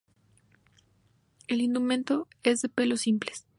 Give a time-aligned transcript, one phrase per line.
[1.47, 3.45] El indumento es de pelos simples.